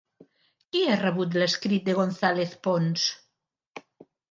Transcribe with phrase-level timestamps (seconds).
[0.71, 3.07] Qui ha rebut l'escrit de González Pons?